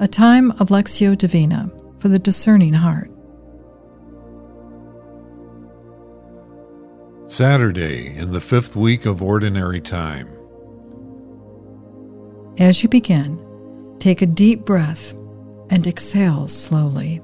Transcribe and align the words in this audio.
a 0.00 0.06
time 0.06 0.52
of 0.52 0.68
Lectio 0.68 1.18
Divina 1.18 1.70
for 1.98 2.08
the 2.08 2.20
discerning 2.20 2.72
heart. 2.72 3.10
Saturday 7.26 8.16
in 8.16 8.30
the 8.30 8.40
fifth 8.40 8.76
week 8.76 9.06
of 9.06 9.22
Ordinary 9.22 9.80
Time. 9.80 10.28
As 12.60 12.82
you 12.82 12.88
begin, 12.88 13.44
take 13.98 14.22
a 14.22 14.26
deep 14.26 14.64
breath 14.64 15.14
and 15.70 15.84
exhale 15.84 16.46
slowly. 16.46 17.20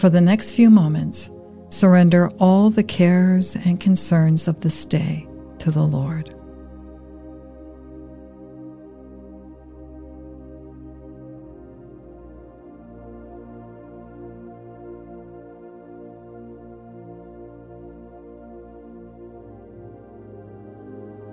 For 0.00 0.08
the 0.08 0.22
next 0.22 0.54
few 0.54 0.70
moments, 0.70 1.30
surrender 1.68 2.30
all 2.38 2.70
the 2.70 2.82
cares 2.82 3.54
and 3.54 3.78
concerns 3.78 4.48
of 4.48 4.60
this 4.60 4.86
day 4.86 5.28
to 5.58 5.70
the 5.70 5.82
Lord. 5.82 6.39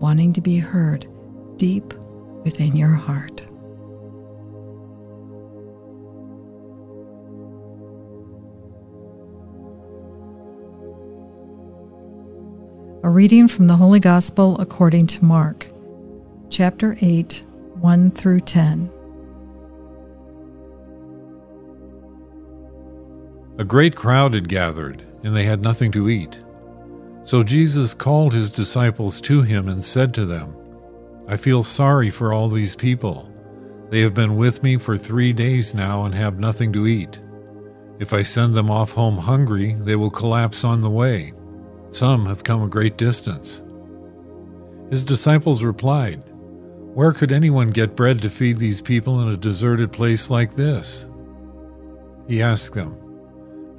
wanting 0.00 0.32
to 0.32 0.40
be 0.40 0.58
heard 0.58 1.06
deep 1.56 1.94
within 2.44 2.74
your 2.74 2.94
heart. 2.94 3.46
A 13.02 13.08
reading 13.08 13.48
from 13.48 13.66
the 13.66 13.76
Holy 13.76 14.00
Gospel 14.00 14.58
according 14.60 15.06
to 15.08 15.24
Mark, 15.24 15.68
chapter 16.48 16.96
8, 17.00 17.44
1 17.80 18.10
through 18.10 18.40
10. 18.40 18.90
A 23.58 23.64
great 23.64 23.94
crowd 23.94 24.32
had 24.32 24.48
gathered, 24.48 25.02
and 25.22 25.36
they 25.36 25.44
had 25.44 25.62
nothing 25.62 25.92
to 25.92 26.08
eat. 26.08 26.40
So 27.30 27.44
Jesus 27.44 27.94
called 27.94 28.32
his 28.32 28.50
disciples 28.50 29.20
to 29.20 29.42
him 29.42 29.68
and 29.68 29.84
said 29.84 30.12
to 30.14 30.26
them, 30.26 30.52
I 31.28 31.36
feel 31.36 31.62
sorry 31.62 32.10
for 32.10 32.32
all 32.32 32.48
these 32.48 32.74
people. 32.74 33.32
They 33.88 34.00
have 34.00 34.14
been 34.14 34.34
with 34.34 34.64
me 34.64 34.78
for 34.78 34.96
three 34.96 35.32
days 35.32 35.72
now 35.72 36.06
and 36.06 36.12
have 36.12 36.40
nothing 36.40 36.72
to 36.72 36.88
eat. 36.88 37.20
If 38.00 38.12
I 38.12 38.22
send 38.22 38.56
them 38.56 38.68
off 38.68 38.90
home 38.90 39.16
hungry, 39.16 39.74
they 39.74 39.94
will 39.94 40.10
collapse 40.10 40.64
on 40.64 40.80
the 40.80 40.90
way. 40.90 41.32
Some 41.92 42.26
have 42.26 42.42
come 42.42 42.64
a 42.64 42.68
great 42.68 42.96
distance. 42.96 43.62
His 44.90 45.04
disciples 45.04 45.62
replied, 45.62 46.24
Where 46.94 47.12
could 47.12 47.30
anyone 47.30 47.70
get 47.70 47.94
bread 47.94 48.20
to 48.22 48.28
feed 48.28 48.56
these 48.56 48.82
people 48.82 49.22
in 49.22 49.28
a 49.28 49.36
deserted 49.36 49.92
place 49.92 50.30
like 50.30 50.56
this? 50.56 51.06
He 52.26 52.42
asked 52.42 52.74
them, 52.74 52.96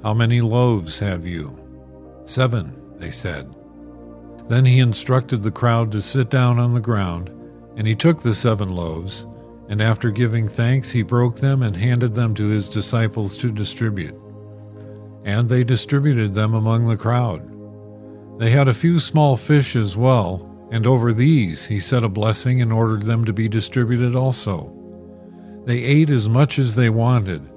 how 0.02 0.14
many 0.14 0.40
loaves 0.40 0.98
have 1.00 1.26
you? 1.26 1.54
Seven, 2.24 2.81
they 3.02 3.10
said. 3.10 3.54
Then 4.48 4.64
he 4.64 4.78
instructed 4.78 5.42
the 5.42 5.50
crowd 5.50 5.92
to 5.92 6.00
sit 6.00 6.30
down 6.30 6.58
on 6.58 6.72
the 6.72 6.80
ground, 6.80 7.30
and 7.76 7.86
he 7.86 7.94
took 7.94 8.20
the 8.20 8.34
seven 8.34 8.70
loaves, 8.70 9.26
and 9.68 9.82
after 9.82 10.10
giving 10.10 10.46
thanks, 10.46 10.90
he 10.90 11.02
broke 11.02 11.36
them 11.36 11.62
and 11.62 11.76
handed 11.76 12.14
them 12.14 12.34
to 12.34 12.46
his 12.46 12.68
disciples 12.68 13.36
to 13.38 13.50
distribute. 13.50 14.14
And 15.24 15.48
they 15.48 15.64
distributed 15.64 16.34
them 16.34 16.54
among 16.54 16.86
the 16.86 16.96
crowd. 16.96 17.48
They 18.38 18.50
had 18.50 18.68
a 18.68 18.74
few 18.74 19.00
small 19.00 19.36
fish 19.36 19.76
as 19.76 19.96
well, 19.96 20.48
and 20.70 20.86
over 20.86 21.12
these 21.12 21.66
he 21.66 21.78
said 21.78 22.04
a 22.04 22.08
blessing 22.08 22.62
and 22.62 22.72
ordered 22.72 23.02
them 23.02 23.24
to 23.24 23.32
be 23.32 23.48
distributed 23.48 24.16
also. 24.16 24.72
They 25.64 25.82
ate 25.82 26.10
as 26.10 26.28
much 26.28 26.58
as 26.58 26.74
they 26.74 26.90
wanted 26.90 27.52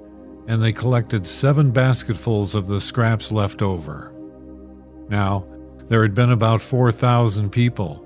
and 0.46 0.62
they 0.62 0.72
collected 0.72 1.26
seven 1.26 1.70
basketfuls 1.70 2.54
of 2.54 2.68
the 2.68 2.80
scraps 2.80 3.32
left 3.32 3.62
over. 3.62 4.12
Now, 5.08 5.46
there 5.88 6.02
had 6.02 6.14
been 6.14 6.30
about 6.30 6.62
4,000 6.62 7.50
people. 7.50 8.02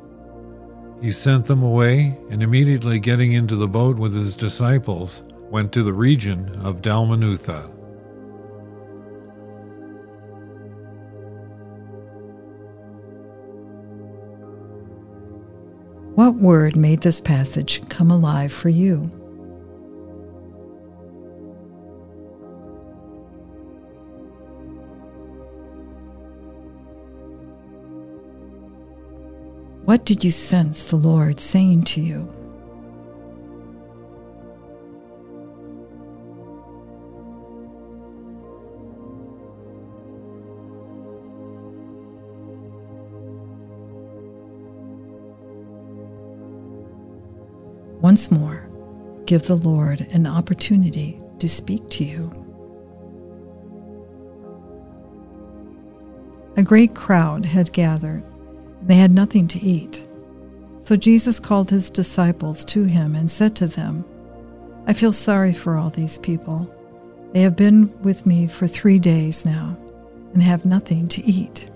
He 1.00 1.10
sent 1.10 1.46
them 1.46 1.62
away, 1.62 2.18
and 2.30 2.42
immediately 2.42 2.98
getting 2.98 3.32
into 3.32 3.56
the 3.56 3.68
boat 3.68 3.96
with 3.96 4.14
his 4.14 4.36
disciples, 4.36 5.22
went 5.50 5.72
to 5.72 5.82
the 5.82 5.94
region 5.94 6.60
of 6.62 6.82
Dalmanutha. 6.82 7.70
What 16.16 16.34
word 16.34 16.76
made 16.76 17.00
this 17.00 17.20
passage 17.20 17.80
come 17.88 18.10
alive 18.10 18.52
for 18.52 18.68
you? 18.68 19.10
What 29.90 30.04
did 30.04 30.22
you 30.22 30.30
sense 30.30 30.88
the 30.88 30.94
Lord 30.94 31.40
saying 31.40 31.82
to 31.86 32.00
you? 32.00 32.32
Once 48.00 48.30
more, 48.30 48.70
give 49.26 49.42
the 49.48 49.56
Lord 49.56 50.02
an 50.12 50.28
opportunity 50.28 51.20
to 51.40 51.48
speak 51.48 51.90
to 51.90 52.04
you. 52.04 52.30
A 56.56 56.62
great 56.62 56.94
crowd 56.94 57.44
had 57.44 57.72
gathered 57.72 58.22
they 58.82 58.96
had 58.96 59.12
nothing 59.12 59.48
to 59.48 59.60
eat. 59.60 60.06
So 60.78 60.96
Jesus 60.96 61.38
called 61.38 61.70
his 61.70 61.90
disciples 61.90 62.64
to 62.66 62.84
him 62.84 63.14
and 63.14 63.30
said 63.30 63.54
to 63.56 63.66
them, 63.66 64.04
I 64.86 64.92
feel 64.92 65.12
sorry 65.12 65.52
for 65.52 65.76
all 65.76 65.90
these 65.90 66.18
people. 66.18 66.68
They 67.32 67.42
have 67.42 67.54
been 67.54 67.92
with 68.02 68.26
me 68.26 68.46
for 68.46 68.66
three 68.66 68.98
days 68.98 69.44
now 69.44 69.76
and 70.32 70.42
have 70.42 70.64
nothing 70.64 71.06
to 71.08 71.24
eat. 71.24 71.70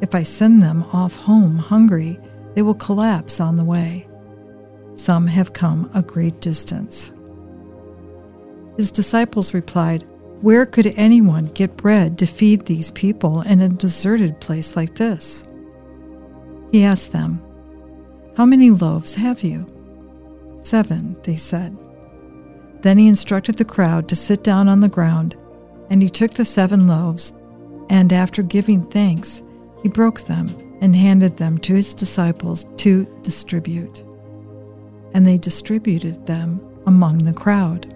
If 0.00 0.14
I 0.14 0.22
send 0.22 0.62
them 0.62 0.84
off 0.92 1.16
home 1.16 1.58
hungry, 1.58 2.18
they 2.54 2.62
will 2.62 2.74
collapse 2.74 3.40
on 3.40 3.56
the 3.56 3.64
way. 3.64 4.06
Some 4.94 5.26
have 5.26 5.52
come 5.52 5.90
a 5.94 6.02
great 6.02 6.40
distance. 6.40 7.12
His 8.76 8.92
disciples 8.92 9.54
replied, 9.54 10.06
Where 10.40 10.66
could 10.66 10.94
anyone 10.96 11.46
get 11.46 11.76
bread 11.76 12.18
to 12.18 12.26
feed 12.26 12.66
these 12.66 12.90
people 12.92 13.40
in 13.42 13.60
a 13.60 13.68
deserted 13.68 14.40
place 14.40 14.76
like 14.76 14.94
this? 14.94 15.44
He 16.74 16.82
asked 16.82 17.12
them, 17.12 17.40
How 18.36 18.44
many 18.44 18.70
loaves 18.70 19.14
have 19.14 19.44
you? 19.44 19.64
Seven, 20.58 21.14
they 21.22 21.36
said. 21.36 21.78
Then 22.82 22.98
he 22.98 23.06
instructed 23.06 23.58
the 23.58 23.64
crowd 23.64 24.08
to 24.08 24.16
sit 24.16 24.42
down 24.42 24.66
on 24.66 24.80
the 24.80 24.88
ground, 24.88 25.36
and 25.88 26.02
he 26.02 26.10
took 26.10 26.32
the 26.32 26.44
seven 26.44 26.88
loaves, 26.88 27.32
and 27.90 28.12
after 28.12 28.42
giving 28.42 28.82
thanks, 28.82 29.40
he 29.84 29.88
broke 29.88 30.22
them 30.22 30.48
and 30.80 30.96
handed 30.96 31.36
them 31.36 31.58
to 31.58 31.76
his 31.76 31.94
disciples 31.94 32.66
to 32.78 33.06
distribute. 33.22 34.02
And 35.12 35.24
they 35.24 35.38
distributed 35.38 36.26
them 36.26 36.60
among 36.86 37.18
the 37.18 37.32
crowd. 37.32 37.94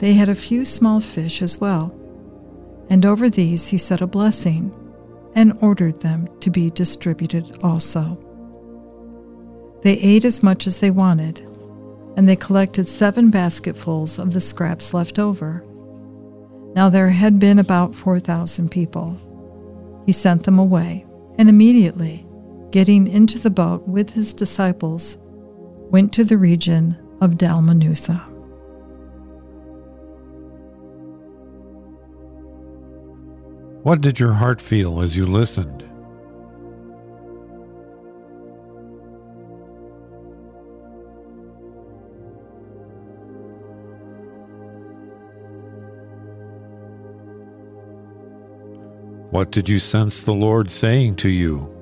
They 0.00 0.12
had 0.12 0.28
a 0.28 0.34
few 0.34 0.66
small 0.66 1.00
fish 1.00 1.40
as 1.40 1.58
well, 1.58 1.98
and 2.90 3.06
over 3.06 3.30
these 3.30 3.68
he 3.68 3.78
said 3.78 4.02
a 4.02 4.06
blessing 4.06 4.70
and 5.34 5.56
ordered 5.60 6.00
them 6.00 6.28
to 6.40 6.50
be 6.50 6.70
distributed 6.70 7.58
also. 7.62 8.18
They 9.82 9.98
ate 9.98 10.24
as 10.24 10.42
much 10.42 10.66
as 10.66 10.78
they 10.78 10.90
wanted, 10.90 11.40
and 12.16 12.28
they 12.28 12.36
collected 12.36 12.86
seven 12.86 13.30
basketfuls 13.30 14.18
of 14.18 14.32
the 14.32 14.40
scraps 14.40 14.94
left 14.94 15.18
over. 15.18 15.64
Now 16.74 16.88
there 16.88 17.10
had 17.10 17.38
been 17.38 17.58
about 17.58 17.94
4,000 17.94 18.70
people. 18.70 19.18
He 20.06 20.12
sent 20.12 20.44
them 20.44 20.58
away, 20.58 21.04
and 21.38 21.48
immediately, 21.48 22.26
getting 22.70 23.06
into 23.08 23.38
the 23.38 23.50
boat 23.50 23.86
with 23.86 24.10
his 24.10 24.32
disciples, 24.32 25.16
went 25.90 26.12
to 26.14 26.24
the 26.24 26.38
region 26.38 26.96
of 27.20 27.32
Dalmanutha. 27.32 28.31
What 33.82 34.00
did 34.00 34.20
your 34.20 34.34
heart 34.34 34.60
feel 34.60 35.00
as 35.00 35.16
you 35.16 35.26
listened? 35.26 35.82
What 49.32 49.50
did 49.50 49.68
you 49.68 49.80
sense 49.80 50.20
the 50.20 50.32
Lord 50.32 50.70
saying 50.70 51.16
to 51.16 51.28
you? 51.28 51.81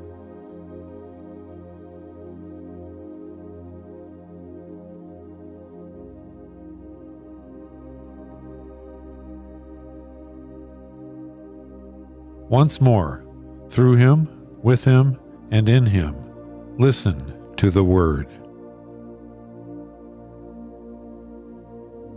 Once 12.51 12.81
more, 12.81 13.25
through 13.69 13.95
him, 13.95 14.29
with 14.61 14.83
him, 14.83 15.17
and 15.53 15.69
in 15.69 15.87
him, 15.87 16.17
listen 16.79 17.33
to 17.57 17.71
the 17.71 17.85
word. 17.85 18.27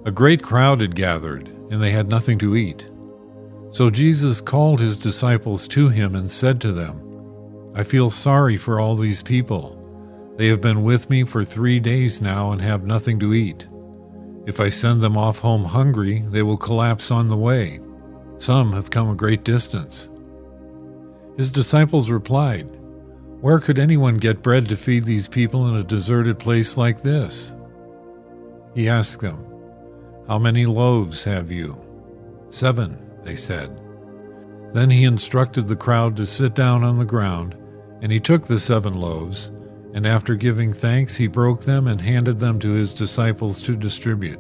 A 0.08 0.12
great 0.12 0.42
crowd 0.42 0.82
had 0.82 0.96
gathered, 0.96 1.50
and 1.70 1.80
they 1.80 1.92
had 1.92 2.10
nothing 2.10 2.40
to 2.40 2.56
eat. 2.56 2.90
So 3.70 3.92
Jesus 3.92 4.42
called 4.42 4.80
his 4.80 4.98
disciples 4.98 5.68
to 5.68 5.90
him 5.90 6.16
and 6.16 6.30
said 6.30 6.60
to 6.62 6.72
them, 6.72 7.72
I 7.76 7.84
feel 7.84 8.10
sorry 8.10 8.58
for 8.58 8.80
all 8.80 8.96
these 8.96 9.22
people. 9.22 9.80
They 10.38 10.48
have 10.48 10.62
been 10.62 10.82
with 10.82 11.12
me 11.12 11.26
for 11.26 11.44
three 11.44 11.80
days 11.80 12.22
now 12.22 12.54
and 12.54 12.62
have 12.62 12.88
nothing 12.88 13.20
to 13.20 13.36
eat. 13.36 13.68
If 14.48 14.60
I 14.60 14.70
send 14.70 15.02
them 15.02 15.16
off 15.16 15.38
home 15.38 15.66
hungry, 15.66 16.26
they 16.32 16.42
will 16.42 16.58
collapse 16.58 17.12
on 17.12 17.28
the 17.28 17.38
way. 17.38 17.80
Some 18.40 18.74
have 18.74 18.90
come 18.90 19.12
a 19.12 19.16
great 19.16 19.44
distance. 19.44 20.10
His 21.38 21.50
disciples 21.50 22.12
replied, 22.12 22.70
Where 23.42 23.60
could 23.60 23.80
anyone 23.80 24.18
get 24.18 24.44
bread 24.44 24.70
to 24.70 24.78
feed 24.78 25.04
these 25.04 25.28
people 25.28 25.68
in 25.68 25.76
a 25.76 25.84
deserted 25.84 26.38
place 26.38 26.78
like 26.78 27.02
this? 27.02 27.54
He 28.76 28.88
asked 28.88 29.22
them, 29.22 29.44
How 30.28 30.38
many 30.38 30.66
loaves 30.66 31.24
have 31.24 31.52
you? 31.52 31.80
Seven, 32.50 32.98
they 33.24 33.36
said. 33.36 33.82
Then 34.74 34.90
he 34.90 35.06
instructed 35.06 35.68
the 35.68 35.76
crowd 35.76 36.16
to 36.18 36.26
sit 36.26 36.54
down 36.54 36.84
on 36.84 36.98
the 36.98 37.06
ground, 37.06 37.56
and 38.02 38.12
he 38.12 38.20
took 38.20 38.46
the 38.46 38.60
seven 38.60 38.94
loaves, 38.94 39.52
and 39.94 40.06
after 40.08 40.36
giving 40.36 40.74
thanks, 40.74 41.16
he 41.16 41.28
broke 41.28 41.62
them 41.62 41.88
and 41.88 42.02
handed 42.02 42.40
them 42.40 42.60
to 42.60 42.72
his 42.72 42.94
disciples 42.94 43.62
to 43.62 43.76
distribute. 43.76 44.40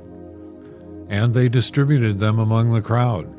And 1.10 1.34
they 1.34 1.50
distributed 1.50 2.19
them 2.19 2.39
among 2.39 2.72
the 2.72 2.81
crowd. 2.81 3.31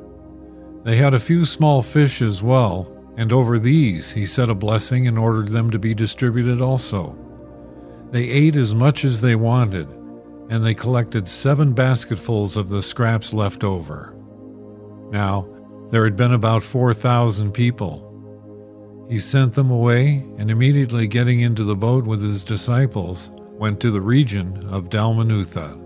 They 0.84 0.96
had 0.96 1.14
a 1.14 1.20
few 1.20 1.44
small 1.44 1.82
fish 1.82 2.22
as 2.22 2.42
well, 2.42 2.93
and 3.16 3.32
over 3.32 3.58
these 3.58 4.12
he 4.12 4.26
said 4.26 4.50
a 4.50 4.54
blessing 4.54 5.06
and 5.06 5.18
ordered 5.18 5.48
them 5.48 5.70
to 5.70 5.78
be 5.78 5.94
distributed 5.94 6.60
also. 6.60 7.16
They 8.10 8.28
ate 8.28 8.56
as 8.56 8.74
much 8.74 9.04
as 9.04 9.20
they 9.20 9.34
wanted, 9.34 9.88
and 10.48 10.64
they 10.64 10.74
collected 10.74 11.28
seven 11.28 11.72
basketfuls 11.72 12.56
of 12.56 12.68
the 12.68 12.82
scraps 12.82 13.32
left 13.32 13.64
over. 13.64 14.14
Now, 15.10 15.48
there 15.90 16.04
had 16.04 16.16
been 16.16 16.32
about 16.32 16.64
4,000 16.64 17.52
people. 17.52 18.10
He 19.08 19.18
sent 19.18 19.52
them 19.52 19.70
away, 19.70 20.24
and 20.38 20.50
immediately 20.50 21.06
getting 21.06 21.40
into 21.40 21.64
the 21.64 21.76
boat 21.76 22.04
with 22.04 22.22
his 22.22 22.42
disciples, 22.42 23.30
went 23.58 23.80
to 23.80 23.90
the 23.90 24.00
region 24.00 24.66
of 24.70 24.88
Dalmanutha. 24.88 25.83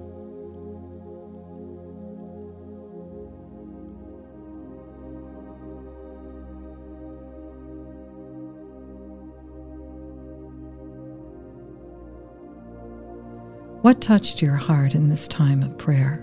What 13.88 14.02
touched 14.02 14.43
your 14.43 14.56
heart 14.56 14.94
in 14.94 15.08
this 15.08 15.26
time 15.26 15.62
of 15.62 15.79
prayer? 15.79 16.23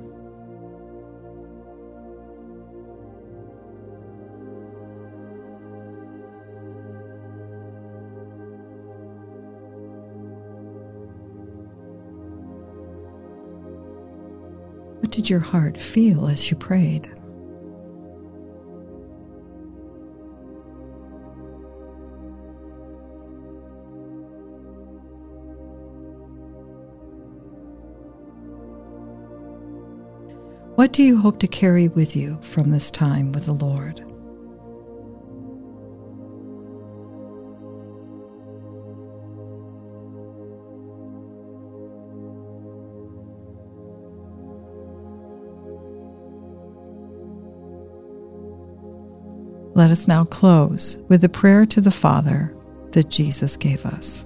What 14.99 15.09
did 15.09 15.27
your 15.27 15.39
heart 15.39 15.75
feel 15.75 16.27
as 16.27 16.51
you 16.51 16.57
prayed? 16.57 17.09
What 30.75 30.91
do 30.91 31.03
you 31.03 31.17
hope 31.17 31.39
to 31.39 31.47
carry 31.47 31.87
with 31.87 32.17
you 32.17 32.37
from 32.41 32.69
this 32.69 32.91
time 32.91 33.31
with 33.31 33.45
the 33.45 33.53
Lord? 33.53 34.01
Let 49.75 49.91
us 49.91 50.09
now 50.09 50.25
close 50.25 50.97
with 51.07 51.21
the 51.21 51.29
prayer 51.29 51.65
to 51.67 51.79
the 51.79 51.89
Father 51.89 52.53
that 52.91 53.09
Jesus 53.09 53.55
gave 53.55 53.85
us. 53.85 54.25